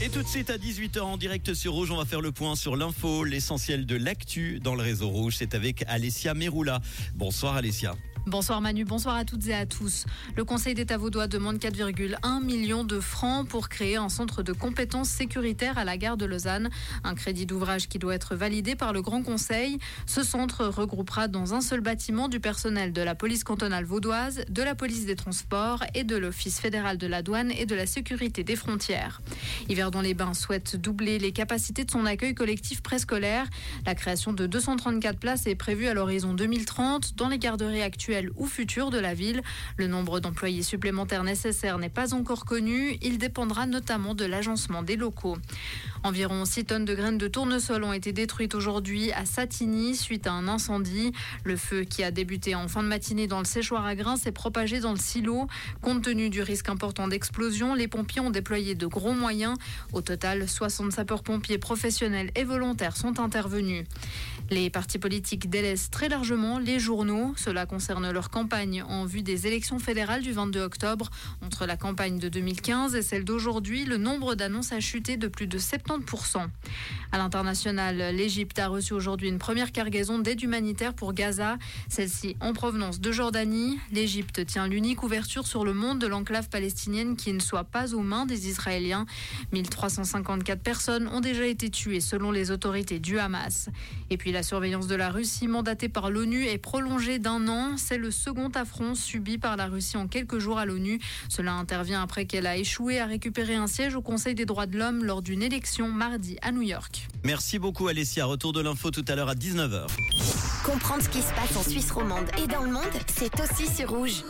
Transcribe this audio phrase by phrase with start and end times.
[0.00, 2.56] Et tout de suite à 18h en direct sur Rouge, on va faire le point
[2.56, 5.36] sur l'info, l'essentiel de l'actu dans le réseau Rouge.
[5.38, 6.80] C'est avec Alessia Meroula.
[7.14, 7.94] Bonsoir Alessia.
[8.26, 10.06] Bonsoir Manu, bonsoir à toutes et à tous.
[10.34, 15.10] Le Conseil d'État vaudois demande 4,1 millions de francs pour créer un centre de compétences
[15.10, 16.70] sécuritaires à la gare de Lausanne.
[17.04, 19.78] Un crédit d'ouvrage qui doit être validé par le Grand Conseil.
[20.06, 24.62] Ce centre regroupera dans un seul bâtiment du personnel de la police cantonale vaudoise, de
[24.62, 28.42] la police des transports et de l'Office fédéral de la douane et de la sécurité
[28.42, 29.20] des frontières.
[29.68, 33.48] Yverdon-les-Bains souhaite doubler les capacités de son accueil collectif préscolaire.
[33.84, 38.46] La création de 234 places est prévue à l'horizon 2030 dans les garderies actuelles ou
[38.46, 39.42] future de la ville.
[39.76, 42.96] Le nombre d'employés supplémentaires nécessaires n'est pas encore connu.
[43.02, 45.36] Il dépendra notamment de l'agencement des locaux.
[46.06, 50.32] Environ 6 tonnes de graines de tournesol ont été détruites aujourd'hui à Satigny suite à
[50.32, 51.12] un incendie.
[51.44, 54.30] Le feu qui a débuté en fin de matinée dans le séchoir à grains s'est
[54.30, 55.46] propagé dans le silo.
[55.80, 59.56] Compte tenu du risque important d'explosion, les pompiers ont déployé de gros moyens.
[59.94, 63.86] Au total, 60 sapeurs-pompiers professionnels et volontaires sont intervenus.
[64.50, 67.32] Les partis politiques délaissent très largement les journaux.
[67.38, 71.08] Cela concerne leur campagne en vue des élections fédérales du 22 octobre.
[71.40, 75.46] Entre la campagne de 2015 et celle d'aujourd'hui, le nombre d'annonces a chuté de plus
[75.46, 75.93] de 70%.
[77.12, 82.52] À l'international, l'Égypte a reçu aujourd'hui une première cargaison d'aide humanitaire pour Gaza, celle-ci en
[82.52, 83.78] provenance de Jordanie.
[83.92, 88.00] L'Égypte tient l'unique ouverture sur le monde de l'enclave palestinienne qui ne soit pas aux
[88.00, 89.06] mains des Israéliens.
[89.52, 93.68] 1354 personnes ont déjà été tuées selon les autorités du Hamas.
[94.10, 97.76] Et puis la surveillance de la Russie mandatée par l'ONU est prolongée d'un an.
[97.76, 100.98] C'est le second affront subi par la Russie en quelques jours à l'ONU.
[101.28, 104.78] Cela intervient après qu'elle a échoué à récupérer un siège au Conseil des droits de
[104.78, 107.08] l'homme lors d'une élection mardi à New York.
[107.24, 108.24] Merci beaucoup Alessia.
[108.24, 109.86] Retour de l'info tout à l'heure à 19h.
[110.64, 112.82] Comprendre ce qui se passe en Suisse romande et dans le monde,
[113.14, 114.22] c'est aussi sur Rouge.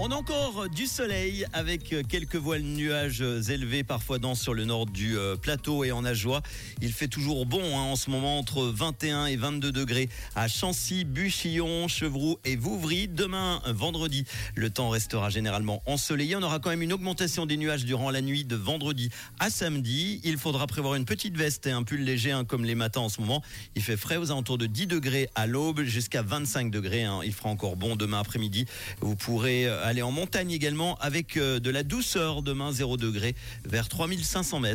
[0.00, 4.86] On a encore du soleil avec quelques voiles nuages élevés, parfois denses sur le nord
[4.86, 6.40] du euh, plateau et en Ajoie.
[6.80, 11.04] Il fait toujours bon hein, en ce moment entre 21 et 22 degrés à Chancy,
[11.04, 13.08] Buchillon, Chevroux et Vouvry.
[13.08, 14.24] Demain, vendredi,
[14.54, 16.36] le temps restera généralement ensoleillé.
[16.36, 20.20] On aura quand même une augmentation des nuages durant la nuit de vendredi à samedi.
[20.22, 23.08] Il faudra prévoir une petite veste et un pull léger hein, comme les matins en
[23.08, 23.42] ce moment.
[23.74, 27.02] Il fait frais aux alentours de 10 degrés à l'aube jusqu'à 25 degrés.
[27.02, 27.18] Hein.
[27.24, 28.66] Il fera encore bon demain après-midi.
[29.00, 33.34] Vous pourrez euh, aller en montagne également avec euh, de la douceur demain 0 degré
[33.64, 34.66] vers 3500 mètres.